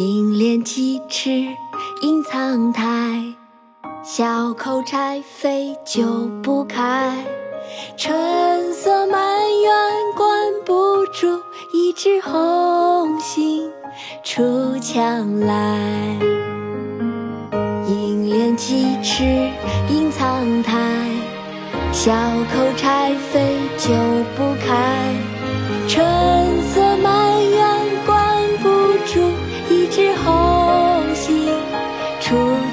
[0.00, 1.30] 银莲鸡翅
[2.00, 3.22] 隐藏台，
[4.02, 7.22] 小口柴扉久不开。
[7.98, 9.20] 春色满
[9.60, 9.70] 园
[10.16, 11.38] 关不住，
[11.74, 13.70] 一枝红杏
[14.24, 15.78] 出墙来。
[17.86, 19.22] 银莲鸡翅
[19.90, 21.10] 隐藏台，
[21.92, 22.10] 小
[22.54, 23.38] 口柴扉
[23.76, 23.92] 久
[24.34, 25.14] 不开。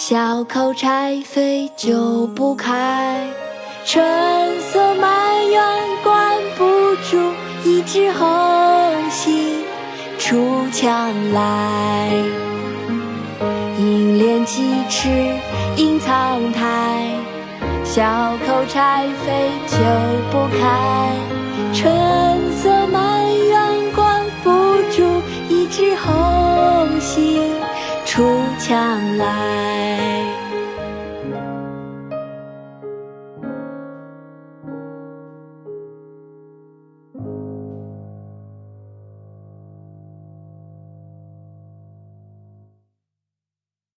[0.00, 3.26] 小扣柴扉久不开。
[3.84, 5.60] 春色满园
[6.04, 6.64] 关不
[7.02, 7.32] 住，
[7.64, 9.64] 一枝红杏
[10.16, 12.12] 出墙来。
[13.76, 15.08] 银帘鸡翅
[15.76, 17.10] 隐苍苔，
[17.82, 18.04] 小
[18.46, 19.76] 扣柴扉久
[20.30, 21.10] 不开。
[21.74, 24.50] 春色满园关不
[24.92, 27.47] 住，一枝红杏
[28.18, 28.24] 出
[28.58, 30.47] 墙来。